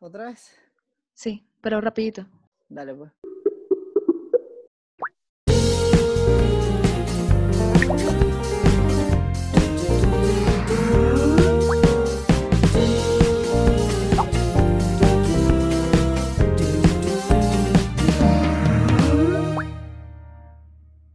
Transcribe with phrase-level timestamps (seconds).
[0.00, 0.52] ¿Otra vez?
[1.12, 2.24] Sí, pero rapidito.
[2.68, 3.12] Dale, pues.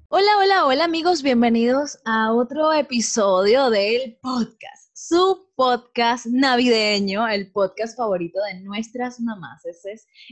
[0.10, 7.98] Hola, hola, hola amigos, bienvenidos a otro episodio del podcast, su podcast navideño, el podcast
[7.98, 9.62] favorito de nuestras mamás.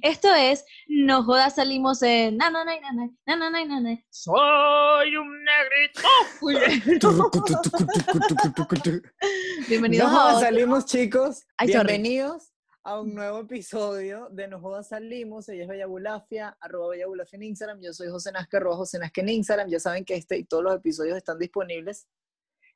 [0.01, 4.05] Esto es No Jodas Salimos en Nananay, nanay, nananay, nanay.
[4.09, 6.07] Soy un negrito.
[9.67, 11.43] Bienvenidos No a otro- salimos, chicos.
[11.57, 11.87] Ay, sorry.
[11.87, 12.53] Bienvenidos
[12.85, 15.49] a un nuevo episodio de No Jodas Salimos.
[15.49, 17.81] Ella es Bella Bulafia, arroba Bella Bulafia en Instagram.
[17.81, 19.67] Yo soy José Nazca, arroba José Nazca en Instagram.
[19.69, 22.07] Ya saben que este y todos los episodios están disponibles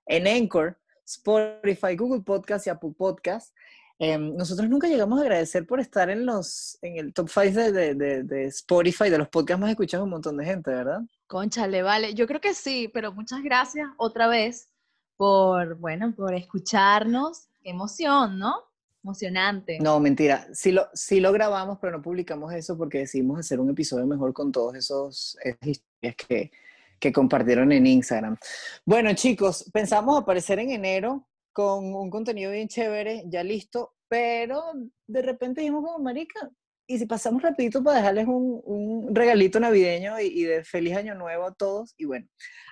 [0.07, 3.55] en Anchor, Spotify, Google Podcast y Apple Podcast.
[3.97, 7.71] Em, nosotros nunca llegamos a agradecer por estar en los en el top 5 de,
[7.71, 10.99] de- de- de Spotify, de los podcasts más escuchados de un montón de gente, ¿verdad?
[11.27, 12.13] Conchale, vale.
[12.13, 14.67] Yo creo que sí, pero muchas gracias otra vez
[15.15, 17.47] por, bueno, por escucharnos.
[17.61, 18.55] Qué emoción, ¿no?
[19.01, 19.77] Emocionante.
[19.79, 20.47] No, mentira.
[20.53, 24.33] Sí lo, sí lo grabamos, pero no publicamos eso porque decidimos hacer un episodio mejor
[24.33, 26.51] con todos esos esas historias que,
[26.99, 28.37] que compartieron en Instagram.
[28.85, 34.61] Bueno, chicos, pensamos aparecer en enero con un contenido bien chévere, ya listo, pero
[35.07, 36.49] de repente dijimos como marica,
[36.87, 41.15] y si pasamos rapidito para dejarles un, un regalito navideño y, y de feliz año
[41.15, 42.27] nuevo a todos, y bueno,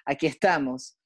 [0.05, 0.97] aquí estamos.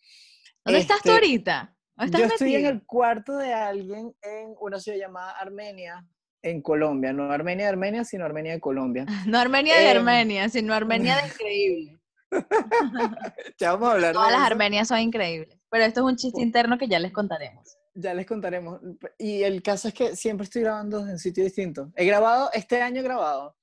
[0.66, 1.76] ¿Dónde estás tú Este, ahorita?
[1.96, 6.06] ¿Dónde yo estoy en el cuarto de alguien en una ciudad llamada Armenia,
[6.44, 7.14] en Colombia.
[7.14, 9.06] No Armenia de Armenia, sino Armenia de Colombia.
[9.28, 11.98] No Armenia de Em, Armenia, sino Armenia de increíble.
[13.60, 14.52] Ya vamos a hablar Todas de las eso.
[14.52, 15.58] Armenias son increíbles.
[15.70, 17.78] Pero esto es un chiste interno que ya les contaremos.
[17.94, 18.80] Ya les contaremos.
[19.18, 21.90] Y el caso es que siempre estoy grabando en sitios distintos.
[21.96, 23.56] He grabado, este año he grabado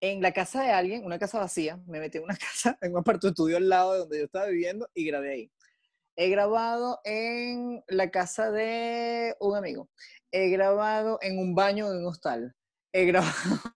[0.00, 1.80] en la casa de alguien, una casa vacía.
[1.86, 4.46] Me metí en una casa, en un aparto estudio al lado de donde yo estaba
[4.46, 5.52] viviendo y grabé ahí.
[6.16, 9.88] He grabado en la casa de un amigo.
[10.32, 12.54] He grabado en un baño de un hostal.
[12.92, 13.32] He grabado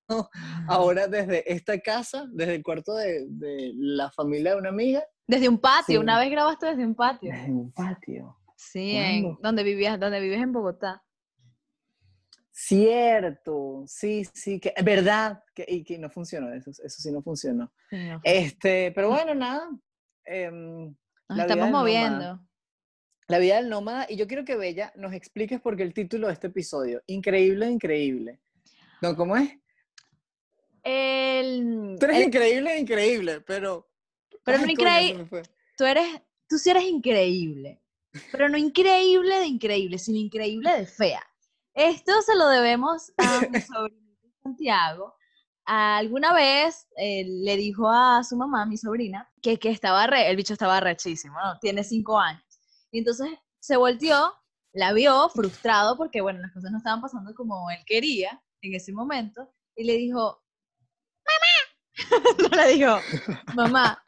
[0.68, 5.04] ahora desde esta casa, desde el cuarto de, de la familia de una amiga.
[5.26, 5.96] Desde un patio, Sí.
[5.98, 7.30] una vez grabaste desde un patio.
[7.32, 8.36] Desde un patio.
[8.56, 11.02] Sí, en, donde vivías, donde vives en Bogotá.
[12.54, 17.72] Cierto, sí, sí, que verdad, que, y que no funcionó, eso, eso sí no funcionó.
[17.88, 18.20] Sí, no.
[18.22, 19.68] Este, pero bueno, nada,
[20.26, 20.94] em,
[21.28, 22.18] Nos estamos moviendo.
[22.18, 22.46] nómada.
[23.28, 26.26] la vida del nómada, y yo quiero que Bella nos expliques por qué el título
[26.26, 28.38] de este episodio, increíble, increíble.
[29.02, 29.50] No, ¿cómo es?
[30.82, 33.88] El, Tú eres el- increíble, increíble, pero...
[34.44, 35.42] Pero Ay, no coño, increí- se me fue.
[35.76, 37.80] tú eres, tú sí eres increíble,
[38.32, 41.22] pero no increíble de increíble, sino increíble de fea.
[41.74, 45.14] Esto se lo debemos a mi sobrinito Santiago.
[45.64, 50.36] Alguna vez eh, le dijo a su mamá, mi sobrina, que, que estaba re, el
[50.36, 51.56] bicho estaba rechísimo, ¿no?
[51.60, 52.42] Tiene cinco años.
[52.90, 53.28] Y entonces
[53.60, 54.32] se volteó,
[54.72, 58.92] la vio frustrado porque, bueno, las cosas no estaban pasando como él quería en ese
[58.92, 60.42] momento, y le dijo,
[61.26, 62.98] mamá, no le dijo,
[63.54, 64.06] mamá,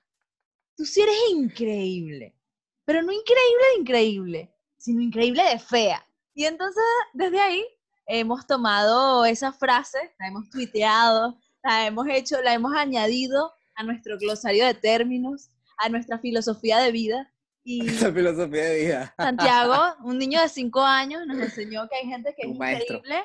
[0.76, 2.36] tú sí eres increíble,
[2.84, 6.06] pero no increíble de increíble, sino increíble de fea.
[6.34, 6.82] Y entonces,
[7.12, 7.64] desde ahí,
[8.06, 14.18] hemos tomado esa frase, la hemos tuiteado, la hemos hecho, la hemos añadido a nuestro
[14.18, 17.32] glosario de términos, a nuestra filosofía de vida.
[17.64, 19.14] Y Esa filosofía de vida.
[19.16, 22.96] Santiago, un niño de cinco años, nos enseñó que hay gente que es maestro.
[22.96, 23.24] increíble,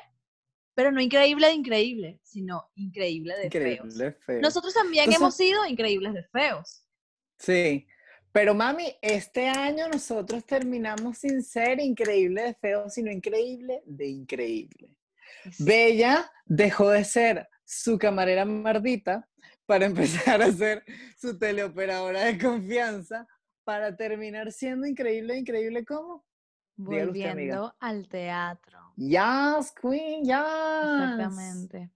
[0.80, 3.98] pero no increíble de increíble, sino increíble de feos.
[4.24, 4.40] Feo.
[4.40, 6.86] Nosotros también Entonces- hemos sido increíbles de feos.
[7.38, 7.86] Sí,
[8.32, 14.96] pero mami, este año nosotros terminamos sin ser increíble de feo, sino increíble de increíble.
[15.52, 15.64] Sí.
[15.64, 19.28] Bella dejó de ser su camarera mardita
[19.66, 19.84] para
[20.34, 20.82] empezar a ser
[21.20, 23.26] su teleoperadora de confianza
[23.64, 26.24] para terminar siendo increíble, increíble como
[26.88, 27.60] dígalo usted, amiga.
[27.60, 28.78] Volviendo al teatro.
[28.96, 30.36] Yes, Queen, yes.
[30.36, 31.90] Exactamente.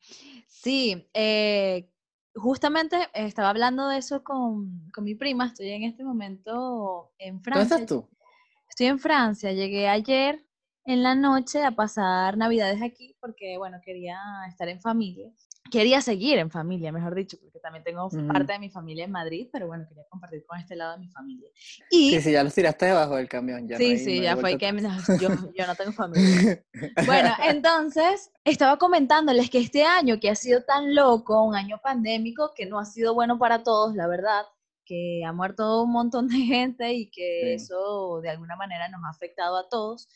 [0.46, 1.90] Sí, eh,
[2.34, 5.46] justamente estaba hablando de eso con, con mi prima.
[5.46, 7.76] Estoy en este momento en ¿Dónde Francia.
[7.76, 8.08] estás tú?
[8.68, 9.52] Estoy en Francia.
[9.52, 10.44] Llegué ayer
[10.86, 15.30] en la noche a pasar Navidades aquí porque, bueno, quería estar en familia.
[15.70, 18.26] Quería seguir en familia, mejor dicho, porque también tengo Ujú.
[18.28, 21.08] parte de mi familia en Madrid, pero bueno, quería compartir con este lado de mi
[21.08, 21.48] familia.
[21.90, 23.66] Y Sí, sí, ya los tiraste debajo del camión.
[23.66, 26.62] Ya no sí, hay- sí, no ya fue que no, yo, yo no tengo familia.
[27.06, 32.52] Bueno, entonces estaba comentándoles que este año que ha sido tan loco, un año pandémico
[32.54, 34.42] que no ha sido bueno para todos, la verdad,
[34.84, 37.64] que ha muerto un montón de gente y que Sí.
[37.64, 40.08] eso de alguna manera nos ha afectado a todos,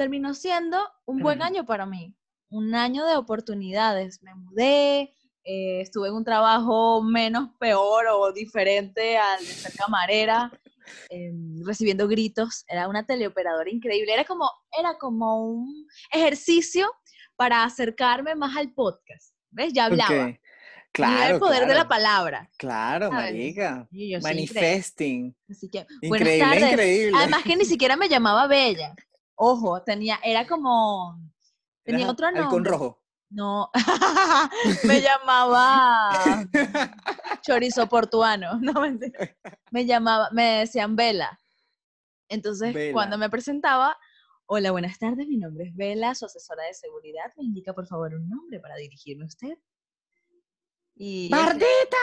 [0.00, 1.46] terminó siendo un buen Ujú.
[1.46, 2.14] año para mí.
[2.52, 4.22] un año de oportunidades.
[4.24, 5.14] Me mudé,
[5.44, 10.50] eh, estuve en un trabajo menos peor o diferente al de ser camarera,
[11.10, 12.64] em, recibiendo gritos.
[12.66, 14.12] Era una teleoperadora increíble.
[14.12, 16.90] Era como, era como un ejercicio
[17.36, 19.32] para acercarme más al podcast.
[19.50, 19.72] ¿Ves?
[19.72, 20.26] Ya hablaba.
[20.30, 20.36] Ok.
[20.92, 21.88] Claro, el poder de la claro.
[21.88, 22.50] palabra.
[22.56, 23.32] Claro, ¿sabes?
[23.32, 23.86] marica.
[23.92, 24.20] Soy increíble.
[24.22, 25.36] Manifesting.
[25.48, 26.72] Así que, buenas Increíble, tardes.
[26.72, 27.16] increíble.
[27.16, 28.92] Además que ni siquiera me llamaba Bella.
[29.42, 31.18] Ojo, tenía, era como,
[31.82, 32.72] tenía otro halcón nombre.
[32.72, 33.02] rojo.
[33.30, 33.70] No,
[34.84, 36.46] me llamaba
[37.40, 38.58] chorizo portuano.
[38.60, 39.34] No, mentira.
[39.70, 41.40] Me llamaba, me decían Vela.
[42.28, 43.96] Entonces, cuando me presentaba,
[44.44, 47.32] hola, buenas tardes, mi nombre es Vela, su asesora de seguridad.
[47.38, 49.56] Me indica, por favor, un nombre para dirigirme a usted.
[50.96, 51.96] Y ¡Mardita!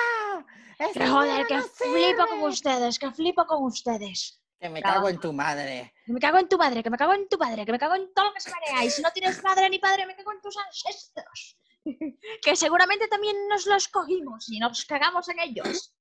[0.91, 4.41] que joder, que flipo con ustedes, que flipo con ustedes.
[4.59, 5.93] Que me cago en tu madre.
[6.05, 7.95] Que me cago en tu madre, que me cago en tu padre, que me cago
[7.95, 8.83] en todo lo que se marea.
[8.83, 11.59] Y si no tienes madre ni padre, me cago en tus ancestros.
[12.41, 15.93] que seguramente también nos los cogimos y nos cagamos en ellos.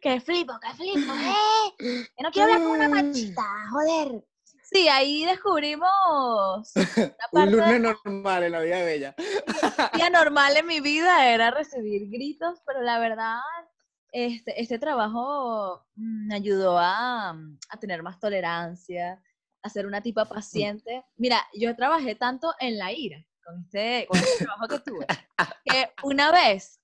[0.00, 1.74] Que flipo, que flipo, ¿eh?
[1.78, 4.24] Que no quiero hablar con una machita, joder.
[4.64, 5.88] Sí, ahí descubrimos
[7.32, 9.14] Un lunes normal en la vida bella.
[9.94, 13.38] día normal en mi vida era recibir gritos, pero la verdad,
[14.24, 19.22] este, este trabajo mm, me ayudó a, mm, a tener más tolerancia,
[19.62, 21.04] a ser una tipa paciente.
[21.16, 25.06] Mira, yo trabajé tanto en la ira con este, con este trabajo que tuve,
[25.64, 26.80] que una vez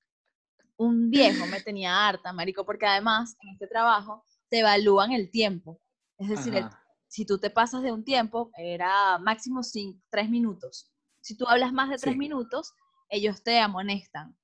[0.77, 5.81] un viejo me tenía harta, marico, porque además en este trabajo te evalúan el tiempo.
[6.19, 6.69] Es decir, el
[7.09, 10.91] si tú te pasas de un tiempo, era máximo cin- tres minutos.
[11.21, 12.19] Si tú hablas más de tres Sí.
[12.19, 12.73] minutos,
[13.11, 14.35] ellos te amonestan.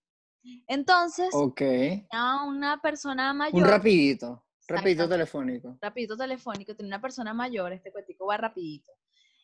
[0.66, 1.62] Entonces, Ok.
[2.10, 4.44] a una persona mayor, Un rapidito.
[4.66, 5.78] Rapidito telefónico.
[5.80, 8.92] rapidito telefónico, tenía una persona mayor, este cuetico va rapidito.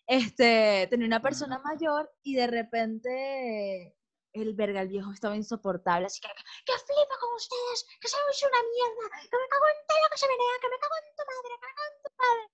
[0.06, 3.96] Este, tenía una persona mayor y de repente
[4.34, 8.60] el verga, el viejo estaba insoportable, así que, que flipa con ustedes, que sois una
[8.74, 11.48] mierda, que me cago en todo que se menea, que me cago en tu madre,
[11.48, 12.50] que me cago en tu padre.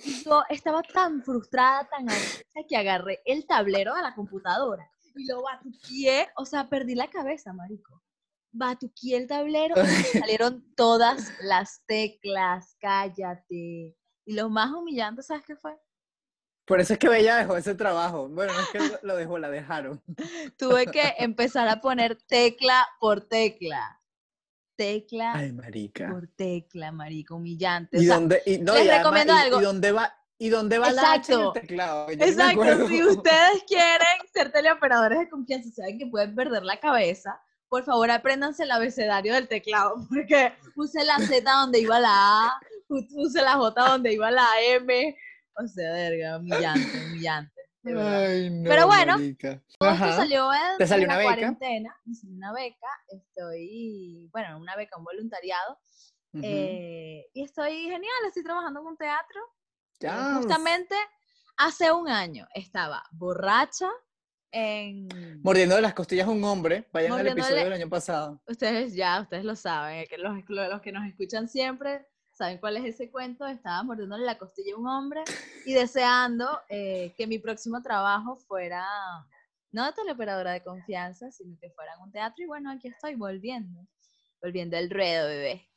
[0.00, 5.26] Y yo estaba tan frustrada, tan ansiosa, que agarré el tablero de la computadora y
[5.26, 8.02] lo batuqué, o sea, perdí la cabeza, marico.
[8.52, 9.86] Batuqué el tablero y
[10.26, 13.96] salieron todas las teclas, cállate.
[14.26, 15.76] Y lo más humillante, ¿sabes qué fue?
[16.66, 18.28] Por eso es que Bella dejó ese trabajo.
[18.28, 20.02] Bueno, no es que lo- dejó, la dejaron.
[20.58, 23.94] Tuve que empezar a poner tecla por tecla.
[24.76, 26.08] Tecla Ay, marica.
[26.10, 27.98] por tecla, marico, humillante.
[27.98, 29.60] O ¿Y sea, dónde, y, no, les y además, recomiendo y- algo.
[29.60, 31.60] ¿Y dónde va, y dónde va la H en el Exacto.
[31.60, 32.10] teclado?
[32.12, 32.88] Yo Exacto, acuerdo.
[32.88, 37.84] si ustedes quieren ser teleoperadores de confianza y saben que pueden perder la cabeza, por
[37.84, 42.10] favor apréndanse el abecedario del teclado, porque puse la Z donde iba la
[42.46, 45.16] A, pu- puse la J donde iba la M,
[45.56, 47.52] o sea, verga, humillante, humillante.
[47.84, 51.32] Ay, no, Pero bueno, esto salió en, ¿Te salió una la beca?
[51.34, 55.78] cuarentena, me salió una beca, estoy, bueno, una beca, un voluntariado,
[56.34, 56.42] Ujú.
[56.44, 59.40] eh, y estoy genial, estoy trabajando en un teatro,
[60.00, 60.94] justamente
[61.56, 63.88] hace un año estaba borracha
[64.50, 65.08] en...
[65.42, 66.88] Mordiendo de las costillas a un hombre.
[66.92, 68.40] Vayan al episodio del año pasado.
[68.46, 72.84] Ustedes ya, ustedes lo saben, que los, los que nos escuchan siempre saben cuál es
[72.84, 73.46] ese cuento.
[73.46, 75.24] Estaba mordiéndole la costilla a un hombre
[75.66, 78.86] y deseando eh, que mi próximo trabajo fuera
[79.70, 82.42] no de teleoperadora de confianza, sino que fuera en un teatro.
[82.42, 83.86] Y bueno, aquí estoy volviendo,
[84.40, 85.67] volviendo al ruedo, bebé.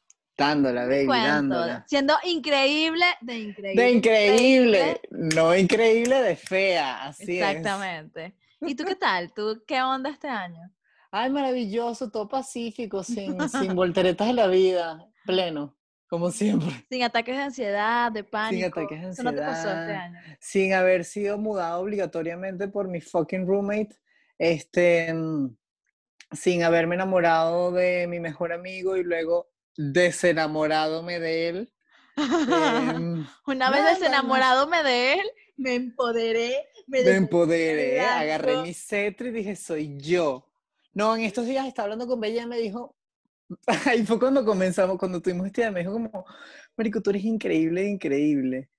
[0.46, 1.86] Dándola, baby, Cuento, dándola.
[1.88, 3.82] siendo increíble de increíble.
[3.84, 5.02] De increíble.
[5.12, 7.04] No increíble de fea.
[7.06, 7.48] Así es.
[7.48, 8.36] Exactamente.
[8.62, 9.34] ¿Y tú qué tal?
[9.34, 10.72] ¿Tú qué onda este año?
[11.12, 15.06] Ay, maravilloso, todo pacífico, sin, sin volteretas de la vida.
[15.26, 15.76] Pleno,
[16.08, 16.70] como siempre.
[16.90, 18.80] Sin ataques de ansiedad, de pánico.
[18.80, 20.02] ataques de Eso no te pasó este ansiedad.
[20.06, 20.20] año.
[20.40, 23.96] sin haber sido mudado obligatoriamente por mi fucking roommate,
[24.38, 25.56] este, mm,
[26.32, 31.74] sin haberme enamorado de mi mejor amigo y luego desenamoradome de él.
[32.18, 39.32] em, Una vez desenamoradome de él, me empoderé, me, me empoderé, agarré mi cetro y
[39.32, 40.48] dije, soy yo.
[40.94, 42.96] No, en estos días estaba hablando con Bella y me dijo,
[43.86, 46.26] ahí fue cuando comenzamos, cuando tuvimos este día, me dijo como,
[46.76, 48.70] Marico, tú eres increíble, increíble.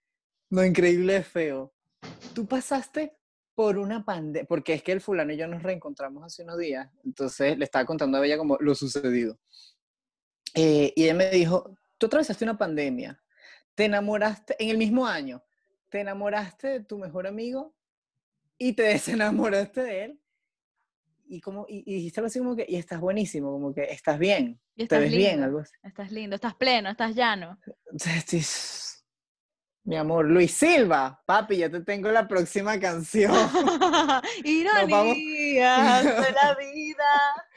[0.50, 1.72] No, increíble es feo.
[2.34, 3.16] Tú pasaste
[3.54, 6.90] por una pandemia, porque es que el fulano y yo nos reencontramos hace unos días,
[7.04, 9.38] entonces le estaba contando a Bella como lo sucedido.
[10.54, 13.22] Eh, y ella me dijo, tú atravesaste una pandemia,
[13.74, 15.42] te enamoraste en el mismo año,
[15.88, 17.74] te enamoraste de tu mejor amigo
[18.58, 20.18] y te desenamoraste de él.
[21.26, 24.18] Y, como, y, y dijiste algo así como que, y estás buenísimo, como que estás
[24.18, 25.72] bien, Y te estás ves bien, lindo, algo así.
[25.82, 27.58] Estás lindo, estás pleno, estás llano.
[29.84, 33.32] Mi amor, Luis Silva, papi, ya te tengo la próxima canción.
[34.44, 37.50] Ironías de la vida.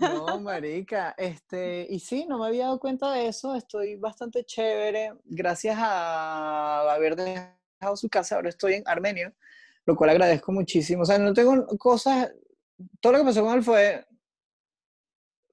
[0.00, 5.14] No, marica, este, y sí, no me había dado cuenta de eso, estoy bastante chévere,
[5.24, 9.32] gracias a haber dejado su casa, ahora estoy en Armenia,
[9.86, 12.32] lo cual agradezco muchísimo, o sea, no tengo cosas,
[13.00, 14.06] todo lo que pasó con él fue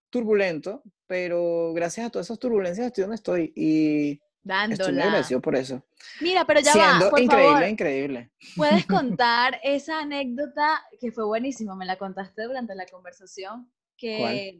[0.09, 4.21] turbulento, pero gracias a todas esas turbulencias estoy donde estoy y
[4.69, 5.83] estoy muy agradecido por eso.
[6.19, 8.31] Mira, pero ya Siendo va, por increíble, favor, increíble.
[8.55, 14.59] puedes contar esa anécdota que fue buenísima, me la contaste durante la conversación, que fue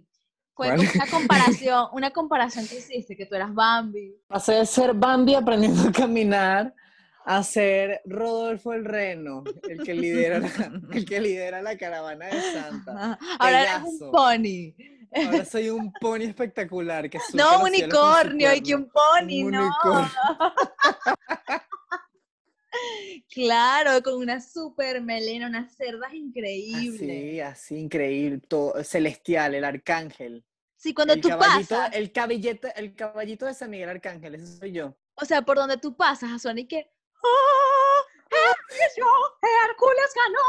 [0.53, 0.77] ¿Cuál?
[0.77, 4.15] como una comparación, una comparación que hiciste, que tú eras Bambi.
[4.27, 6.73] Pasé de ser Bambi aprendiendo a caminar
[7.25, 10.49] a ser Rodolfo el Reno, el que lidera la,
[10.93, 13.19] el que lidera la caravana de Santa.
[13.39, 14.73] Ahora eres un pony.
[15.13, 19.69] Ahora soy un pony espectacular que No, unicornio, y que un pony, Un no.
[23.33, 27.01] Claro, con una super melena, unas cerdas increíbles.
[27.01, 30.43] Así, así, increíble, todo, celestial, el arcángel.
[30.75, 34.47] Sí, cuando el tú caballito, pasas, el caballito, el caballito de San Miguel Arcángel, ese
[34.57, 34.95] soy yo.
[35.15, 36.91] o sea, por donde tú pasas, a suena y que
[37.23, 38.05] ¡Oh!
[38.31, 38.93] Hercules,
[39.67, 40.47] Hércules ganó.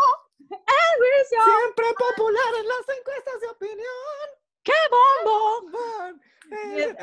[0.50, 4.26] Hércules, Siempre popular en las encuestas de opinión.
[4.62, 6.18] qué bombo.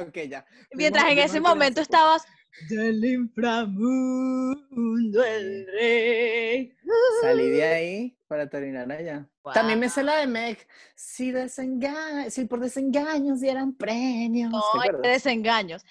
[0.07, 0.45] Ok, ya.
[0.73, 2.25] Mientras en ese momento estabas
[2.69, 6.75] del inframundo el rey.
[7.21, 9.27] Salí de ahí para terminar allá.
[9.53, 10.67] También me sé la de Meg.
[10.95, 14.51] Si, desenga si por desengaños dieran premios.
[14.51, 15.83] ¿te No, hay desengaños.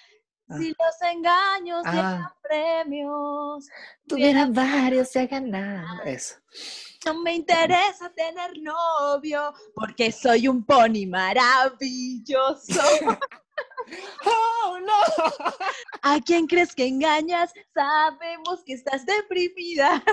[0.47, 0.57] Ah.
[0.57, 1.91] Si los engaños Ah.
[1.91, 3.67] dieran premios,
[4.07, 6.01] Tuviera varios ya ganado.
[6.05, 6.35] Eso.
[7.05, 12.57] no me interesa tener novio porque soy un pony maravilloso.
[14.25, 14.93] ¡Oh, no!
[16.01, 17.51] ¿A quién crees que engañas?
[17.73, 20.03] Sabemos que estás deprimida.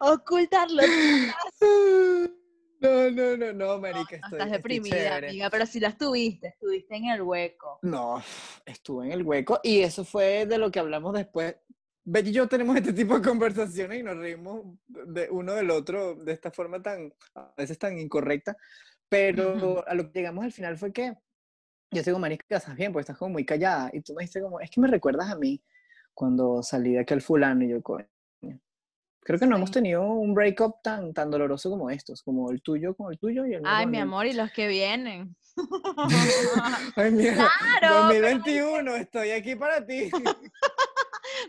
[0.00, 0.82] Ocultarlo.
[2.80, 3.98] No, no, no, no, marica.
[3.98, 5.28] No, Estoy, estás estoy deprimida, chévere.
[5.30, 7.80] amiga, pero si las tuviste, estuviste en el hueco.
[7.82, 8.22] No,
[8.64, 11.56] estuve en el hueco y eso fue de lo que hablamos después.
[12.04, 16.14] Betty y yo tenemos este tipo de conversaciones y nos reímos de uno del otro
[16.14, 18.56] de esta forma tan, a veces tan incorrecta,
[19.08, 21.14] pero a lo que llegamos al final fue que
[21.90, 24.40] yo te digo, Marisca, estás bien, porque estás como muy callada y tú me dijiste
[24.42, 25.60] como, es que me recuerdas a mí
[26.14, 28.06] cuando salí de aquel fulano y yo, coño.
[29.20, 32.94] Creo que no hemos tenido un breakup tan, tan doloroso como estos, como el tuyo
[32.94, 35.36] con el tuyo y el mío Ay, mi amor, y los que vienen.
[36.96, 40.10] Ay, mira, Claro, pero 2021, estoy aquí para ti.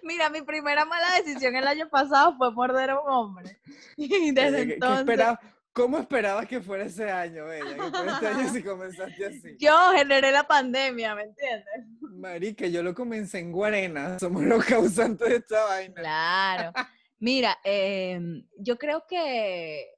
[0.03, 3.59] Mira, mi primera mala decisión el año pasado fue morder a un hombre.
[3.97, 5.39] Y desde Oye, ¿qué- qué entonces, esperabas-
[5.79, 7.73] ¿Cómo esperabas que fuera ese año, Bella?
[7.73, 9.57] Que fuera este año si comenzaste así.
[9.59, 11.85] yo generé la pandemia, ¿me entiendes?
[12.01, 14.19] Marica, yo lo comencé en Guarena.
[14.19, 15.93] Somos los causantes de esta vaina.
[15.93, 16.73] Claro.
[17.19, 19.89] Mira, em, yo creo que,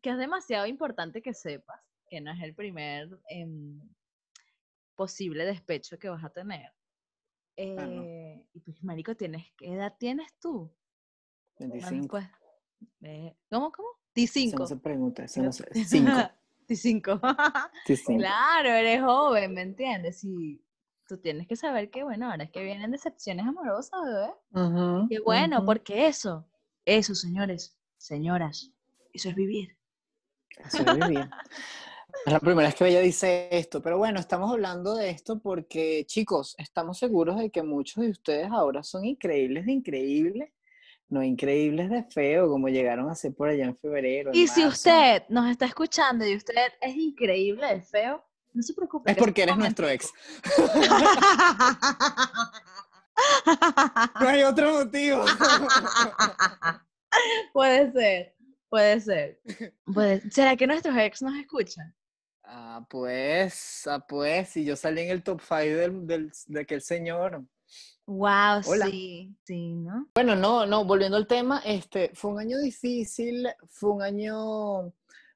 [0.00, 3.78] que es demasiado importante que sepas que no es el primer em,
[4.94, 6.72] posible despecho que vas a tener.
[7.58, 8.02] Ah, no.
[8.04, 10.74] Eh, y pues, marico, tienes, ¿qué edad tienes tú?
[11.58, 12.08] Bueno, 25.
[12.08, 12.26] pues,
[13.02, 13.70] eh, ¿Cómo,
[14.26, 14.44] cómo?
[14.44, 14.66] Eso no 15.
[14.66, 15.64] se pregunta, eso no se...
[15.84, 16.30] 5.
[16.68, 17.20] 5.
[18.18, 20.22] Claro, eres joven, ¿me entiendes?
[20.24, 20.60] Y
[21.06, 25.06] tú tienes que saber que, bueno, ahora es que vienen decepciones amorosas, bebé.
[25.08, 26.46] Qué bueno, porque eso,
[26.84, 28.72] eso, señores, señoras,
[29.12, 29.76] eso es vivir.
[30.64, 31.30] Eso es vivir.
[32.26, 36.04] Es la primera vez que ella dice esto, pero bueno, estamos hablando de esto porque,
[36.06, 40.52] chicos, estamos seguros de que muchos de ustedes ahora son increíbles de increíble,
[41.08, 44.30] no increíbles de feo, como llegaron a ser por allá en febrero.
[44.30, 48.74] en Y si usted nos está escuchando y usted es increíble de feo, no se
[48.74, 49.10] preocupe.
[49.10, 50.12] Es que porque es eres nuestro ex.
[54.20, 55.24] No hay otro motivo.
[57.52, 58.34] puede ser,
[58.68, 59.40] puede ser.
[59.92, 61.94] Puede- ¿Será que nuestros ex nos escuchan?
[62.44, 66.80] Ah, pues, ah, pues, si yo salí en el top 5 del, del- de aquel
[66.80, 67.44] señor.
[68.08, 68.86] Wow, Hola.
[68.86, 70.08] sí, sí, ¿no?
[70.14, 74.94] Bueno, no, no, volviendo al tema, este, fue un año difícil, fue un año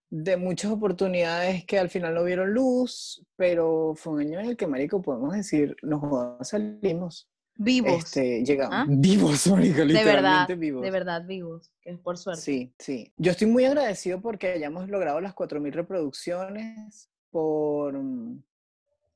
[0.09, 4.57] de muchas oportunidades que al final no vieron luz, pero fue un año en el
[4.57, 6.03] que, marico, podemos decir, nos
[6.49, 8.87] salimos, Vivos, este, llegamos, ¿Ah?
[8.89, 10.83] vivos, marico, de verdad, literalmente vivos.
[10.83, 12.41] de verdad vivos, que es por suerte.
[12.41, 13.13] Sí, sí.
[13.19, 17.93] Yo estoy muy agradecido porque hayamos logrado las 4.000 reproducciones por...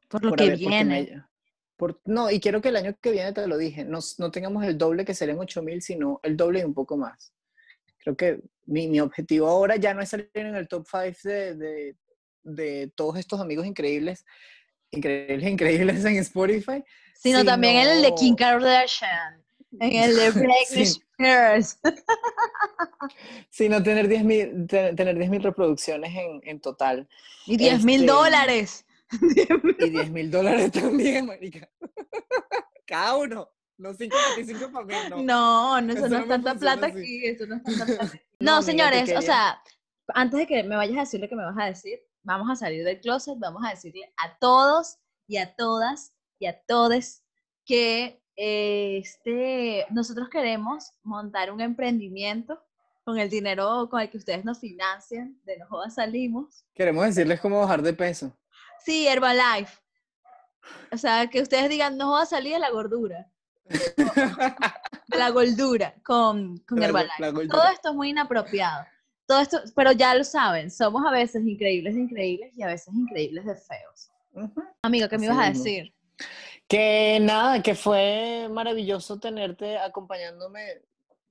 [0.08, 1.24] Por lo por que haber- viene.
[1.76, 4.64] Por- no, y quiero que el año que viene, te lo dije, no, no tengamos
[4.64, 7.32] el doble que serían 8000, sino el doble y un poco más.
[7.98, 11.54] Creo que mi, mi objetivo ahora ya no es salir en el top 5 de,
[11.56, 11.96] de,
[12.44, 14.24] de todos estos amigos increíbles,
[14.90, 16.82] increíbles, increíbles en Spotify.
[17.14, 19.42] Sino también el de Kim sino- Kardashian.
[19.80, 20.82] En el de Britney.
[20.84, 21.78] Spears.
[23.50, 27.08] Sí, no tener 10.000 te- tener 10.000 reproducciones en, en total.
[27.46, 28.85] Y 10 mil Este, dólares.
[29.78, 31.68] Y 10 mil dólares también, marica.
[32.86, 33.48] Cada uno.
[33.78, 35.22] No 55 para mí, no.
[35.22, 36.98] No, no, eso Eso no es tanta plata así.
[36.98, 37.26] aquí.
[37.26, 38.04] Eso no es tanta plata.
[38.40, 39.60] No, No, señores, o sea,
[40.14, 42.56] antes de que me vayas a decir lo que me vas a decir, vamos a
[42.56, 44.96] salir del closet, vamos a decirle a todos
[45.26, 47.22] y a todas y a todes
[47.66, 52.62] que eh, este, nosotros queremos montar un emprendimiento
[53.04, 56.64] con el dinero con el que ustedes nos financian, de No Jodas Salimos.
[56.74, 58.36] Queremos decirles cómo bajar de peso.
[58.84, 59.78] Sí, Herbalife.
[60.92, 63.28] O sea, que ustedes digan, no jodas salir de la gordura,
[63.66, 67.14] de la gordura con, con La Herbalife.
[67.18, 67.32] la.
[67.32, 68.86] Todo esto es muy inapropiado.
[69.26, 72.94] Todo esto, pero ya lo saben, somos a veces increíbles de increíbles y a veces
[72.94, 74.10] increíbles de feos.
[74.32, 74.62] Ujú.
[74.82, 75.92] Amigo, ¿qué me ibas a decir?
[76.68, 80.82] Que nada, que fue maravilloso tenerte acompañándome,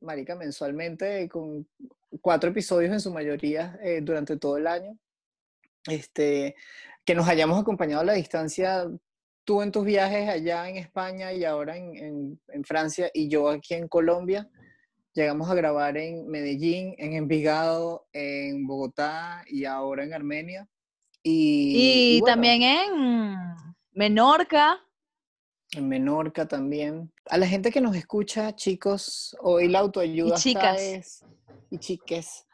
[0.01, 1.67] marica, mensualmente con
[2.21, 4.97] cuatro episodios en su mayoría eh, durante todo el año.
[5.87, 6.55] Este,
[7.05, 8.87] que nos hayamos acompañado a la distancia,
[9.43, 13.49] tú en tus viajes allá en España y ahora en, en- en Francia y yo
[13.49, 14.49] aquí en Colombia.
[15.13, 20.67] Llegamos a grabar en Medellín, en Envigado, en Bogotá y ahora en Armenia.
[21.23, 23.35] Y, Y, bueno, también en
[23.93, 24.79] Menorca.
[25.71, 27.11] En Menorca también.
[27.29, 30.81] A la gente que nos escucha, chicos, hoy la autoayuda chicas.
[30.81, 31.25] está es,
[31.69, 32.45] y chiques.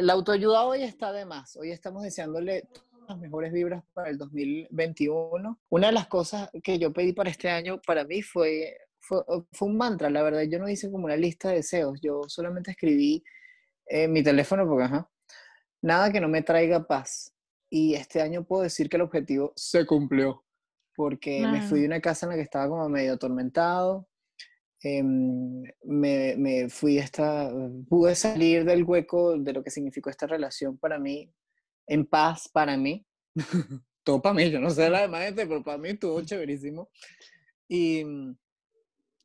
[0.00, 1.56] La autoayuda hoy está de más.
[1.56, 2.68] Hoy estamos deseándole
[3.08, 5.60] las mejores vibras para el 2021.
[5.68, 9.68] Una de las cosas que yo pedí para este año para mí fue, fue, fue
[9.68, 10.42] un mantra, la verdad.
[10.42, 12.00] Yo no hice como una lista de deseos.
[12.00, 13.22] Yo solamente escribí
[13.86, 15.10] en mi teléfono porque, ajá,
[15.82, 17.34] nada que no me traiga paz.
[17.70, 20.44] Y este año puedo decir que el objetivo se cumplió
[20.96, 24.08] porque me fui de una casa en la que estaba como medio atormentado.
[24.82, 27.50] em, me, me fui esta,
[27.88, 31.32] pude salir del hueco de lo que significó esta relación para mí,
[31.86, 33.06] en paz para mí.
[34.04, 36.90] Todo para mí, yo no sé la demás gente, pero para mí estuvo chéverísimo.
[37.68, 38.04] Y,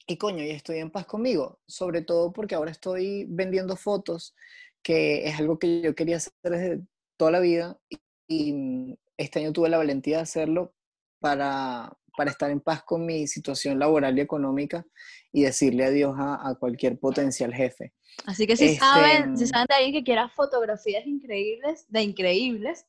[0.07, 4.33] y coño, y estoy en paz conmigo, sobre todo porque ahora estoy vendiendo fotos,
[4.81, 6.81] que es algo que yo quería hacer desde
[7.17, 7.77] toda la vida.
[7.89, 10.73] Y, y este año tuve la valentía de hacerlo
[11.19, 14.85] para, para estar en paz con mi situación laboral y económica
[15.31, 17.93] y decirle adiós a, a cualquier potencial jefe.
[18.25, 22.85] Así que si Este, saben, si saben de alguien que quiera fotografías increíbles, de increíbles,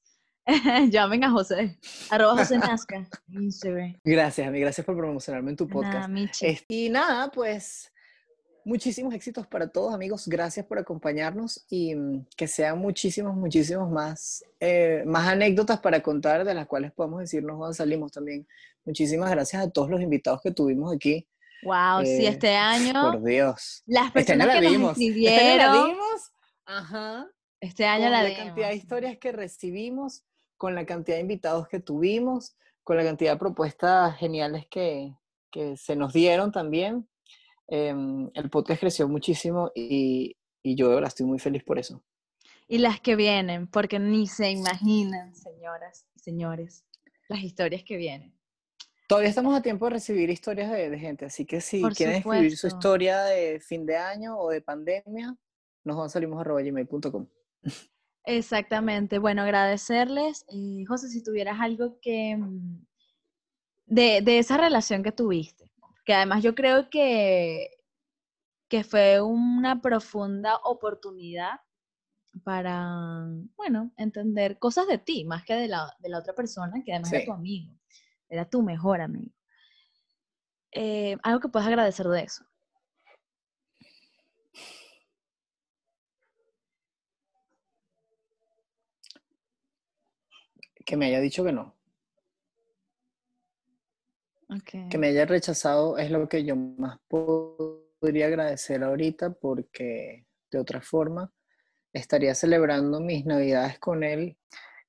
[0.91, 1.79] llamen a José,
[2.11, 3.95] arroba José Nazca, Instagram.
[4.03, 6.09] Gracias, a mí, gracias por promocionarme en tu Nah, podcast.
[6.09, 6.47] Michi.
[6.47, 7.93] Es- y nada, pues
[8.65, 10.29] muchísimos éxitos para todos, amigos.
[10.29, 16.45] Gracias por acompañarnos y mm, que sean muchísimos, muchísimos más, eh, más anécdotas para contar,
[16.45, 18.47] de las cuales podemos decirnos cuando salimos también.
[18.85, 21.27] Muchísimas gracias a todos los invitados que tuvimos aquí.
[21.63, 23.83] Wow, sí, eh, este año, Por Dios.
[23.87, 24.99] las Este año personas la que nos dimos.
[24.99, 26.33] Este año la escribieron, dimos.
[26.67, 27.27] Ajá.
[27.61, 28.45] este año con la la dimos.
[28.45, 30.25] cantidad de historias que recibimos,
[30.57, 35.15] con la cantidad de invitados que tuvimos, con la cantidad de propuestas geniales que,
[35.51, 37.07] que se nos dieron también.
[37.73, 42.03] Em, el podcast creció muchísimo y, y yo verdad estoy muy feliz por eso.
[42.67, 46.85] Y las que vienen, porque ni se imaginan, señoras y señores,
[47.29, 48.35] las historias que vienen.
[49.07, 52.17] Todavía estamos a tiempo de recibir historias de, de gente, así que si Por quieren
[52.17, 55.37] escribir su historia de fin de año o de pandemia,
[55.85, 57.27] nos salimos gmail.com.
[58.25, 59.19] Exactamente.
[59.19, 60.45] Bueno, agradecerles.
[60.89, 62.87] José, si tuvieras algo que mm,
[63.87, 65.70] de, de esa relación que tuviste,
[66.11, 67.71] que además yo creo que,
[68.69, 71.61] que fue una profunda oportunidad
[72.43, 76.91] para, bueno, entender cosas de ti, más que de la, de la otra persona, que
[76.93, 77.27] además era Sí.
[77.27, 77.79] tu amigo,
[78.29, 79.33] era tu mejor amigo.
[80.73, 82.45] Eh, algo que puedas agradecer de eso.
[90.85, 91.80] Que me haya dicho que no.
[94.89, 100.81] Que me haya rechazado es lo que yo más podría agradecer ahorita porque de otra
[100.81, 101.33] forma
[101.93, 104.37] estaría celebrando mis navidades con él.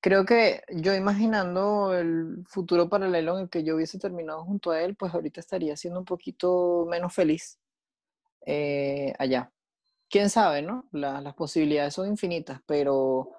[0.01, 4.81] Creo que yo imaginando el futuro paralelo en el que yo hubiese terminado junto a
[4.81, 7.59] él, pues ahorita estaría siendo un poquito menos feliz
[8.45, 9.51] eh, allá.
[10.09, 10.87] Quién sabe, ¿no?
[10.91, 13.29] La- las posibilidades son infinitas, pero,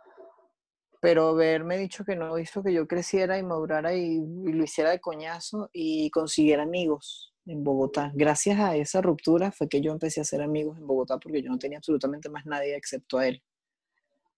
[1.02, 4.90] pero haberme dicho que no hizo que yo creciera y madurara y, y lo hiciera
[4.90, 8.12] de coñazo y consiguiera amigos en Bogotá.
[8.14, 11.50] Gracias a esa ruptura fue que yo empecé a hacer amigos en Bogotá porque yo
[11.50, 13.42] no tenía absolutamente más nadie excepto a él.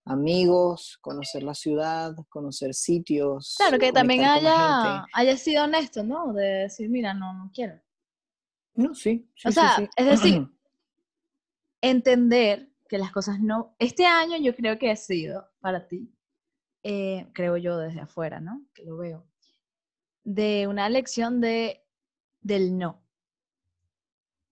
[0.07, 3.57] Amigos, conocer la ciudad, conocer sitios.
[3.59, 6.33] Claro, que también haya, haya sido honesto, ¿no?
[6.33, 7.79] De decir, mira, no, no quiero.
[8.75, 9.89] No, sí, sí, O sí, sea, sí.
[9.97, 10.49] es decir,
[11.83, 13.77] entender que las cosas no...
[13.79, 16.11] Este año yo creo que ha sido para ti,
[16.85, 18.63] eh, creo yo desde afuera, ¿no?
[18.75, 19.27] Que lo veo,
[20.23, 21.83] de una lección de,
[22.41, 23.03] del no.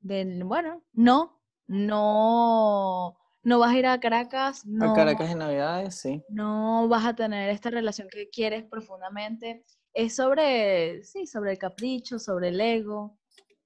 [0.01, 4.92] Del, bueno, no, no, no vas a ir a Caracas, no.
[4.92, 6.25] A Caracas en Navidades, sí.
[6.29, 9.64] No vas a tener esta relación que quieres profundamente.
[9.92, 13.18] Es sobre, sí, sobre el capricho, sobre el ego.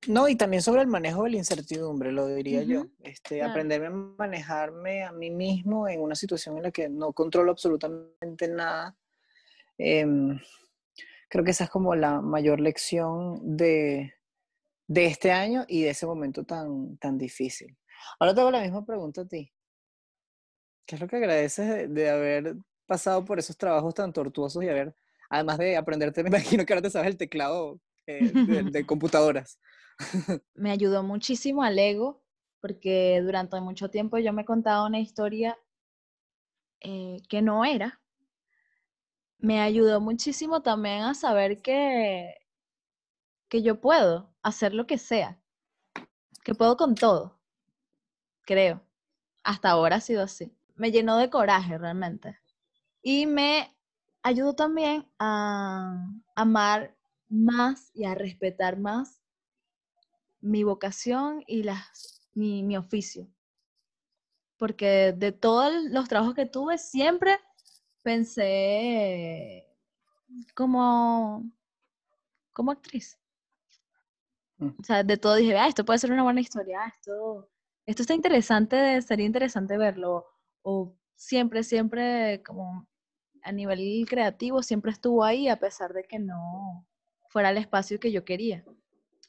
[0.09, 2.87] No, y también sobre el manejo de la incertidumbre, lo diría yo.
[3.03, 3.51] Este, claro.
[3.51, 8.49] aprenderme a manejarme a mí mismo en una situación en la que no controlo absolutamente
[8.49, 8.97] nada.
[9.79, 10.39] Em,
[11.29, 14.15] creo que esa es como la mayor lección de,
[14.87, 17.77] de este año y de ese momento tan, tan difícil.
[18.19, 19.53] Ahora te hago la misma pregunta a ti.
[20.87, 24.69] ¿Qué es lo que agradeces de, de haber pasado por esos trabajos tan tortuosos y
[24.69, 24.95] haber,
[25.29, 29.59] además de aprenderte, me imagino que ahora te sabes el teclado eh, de, de computadoras?
[30.55, 32.23] me ayudó muchísimo al ego,
[32.61, 35.59] porque durante mucho tiempo yo me contaba una historia
[36.81, 38.01] eh, que no era.
[39.39, 42.35] Me ayudó muchísimo también a saber que,
[43.49, 45.39] que yo puedo hacer lo que sea,
[46.43, 47.39] que puedo con todo,
[48.43, 48.83] creo.
[49.45, 50.53] Hasta ahora ha sido así.
[50.75, 52.39] Me llenó de coraje realmente.
[53.03, 53.77] Y me
[54.23, 56.05] ayudó también a
[56.35, 56.97] amar
[57.29, 59.23] más y a respetar más
[60.41, 63.29] mi vocación y las, mi, mi oficio.
[64.57, 67.39] Porque de todos los trabajos que tuve, siempre
[68.03, 69.67] pensé
[70.55, 71.45] como,
[72.53, 73.19] como actriz.
[74.59, 74.69] Mm.
[74.81, 77.51] O sea, de todo dije, ah, esto puede ser una buena historia, ah, esto,
[77.85, 80.27] esto está interesante, sería interesante verlo.
[80.63, 82.87] O siempre, siempre, como
[83.43, 86.87] a nivel creativo, siempre estuvo ahí a pesar de que no
[87.29, 88.65] fuera el espacio que yo quería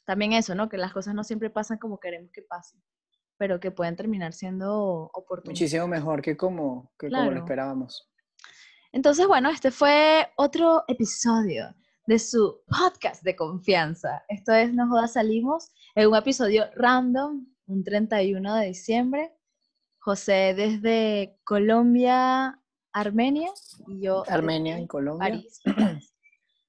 [0.08, 0.70] también eso, ¿no?
[0.70, 2.82] Que las cosas no siempre pasan como queremos que pasen,
[3.38, 5.52] pero que pueden terminar siendo oportunas.
[5.52, 8.10] Muchísimo mejor que como, que como lo esperábamos.
[8.94, 14.24] Entonces, bueno, este fue otro episodio de su podcast de confianza.
[14.30, 19.34] Esto es No Jodas Salimos, en un episodio random, un 31 de diciembre.
[20.00, 23.52] José desde Colombia, Armenia,
[23.88, 25.28] y yo Armenia en Colombia.
[25.28, 25.62] París.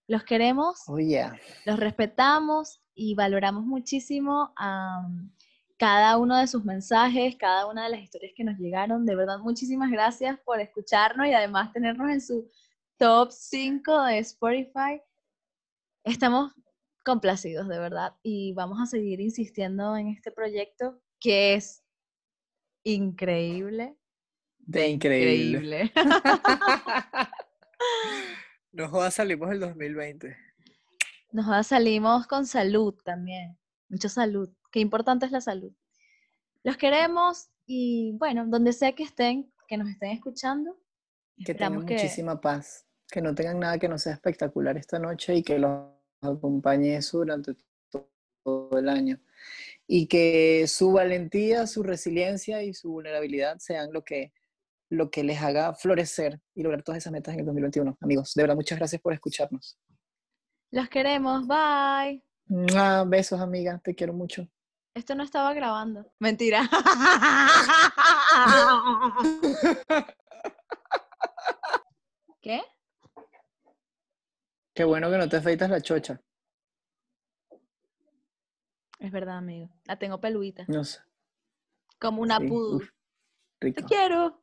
[0.08, 1.38] Los queremos, Oh, yeah.
[1.66, 5.30] los respetamos y valoramos muchísimo am,
[5.76, 9.04] cada uno de sus mensajes, cada una de las historias que nos llegaron.
[9.04, 12.50] De verdad, muchísimas gracias por escucharnos y además tenernos en su
[12.96, 15.00] top 5 de Spotify.
[16.04, 16.52] Estamos
[17.04, 21.84] complacidos, de verdad, y vamos a seguir insistiendo en este proyecto que es
[22.82, 23.94] increíble.
[24.58, 25.92] De increíble.
[25.92, 25.92] Increíble.
[28.78, 30.36] No jodas, salimos el 2020.
[31.32, 34.48] Nos salimos con salud también, mucha salud.
[34.70, 35.72] Qué importante es la salud.
[36.62, 40.78] Los queremos y bueno, donde sea que estén, que nos estén escuchando,
[41.44, 42.86] Que tengan que muchísima paz.
[43.10, 47.18] Que no tengan nada que no sea espectacular esta noche y que los acompañe eso
[47.18, 47.54] durante
[47.90, 48.08] to-
[48.44, 49.18] todo el año.
[49.88, 54.32] Y que su valentía, su resiliencia y su vulnerabilidad sean lo que,
[54.90, 57.98] lo que les haga florecer y lograr todas esas metas en el 2021.
[58.00, 59.78] Amigos, de verdad, muchas gracias por escucharnos.
[60.70, 61.46] los queremos.
[61.46, 62.24] Bye.
[62.46, 63.78] Mua, Besos, amiga.
[63.84, 64.48] Te quiero mucho.
[64.94, 66.10] Esto no estaba grabando.
[66.18, 66.68] Mentira.
[72.40, 72.62] ¿Qué?
[74.74, 76.20] Qué bueno que no te afeitas la chocha.
[78.98, 79.70] Es verdad, amigo.
[79.84, 80.64] La tengo peluita.
[80.68, 81.00] No sé.
[82.00, 82.48] Como una Sí,
[83.58, 84.42] Te quiero.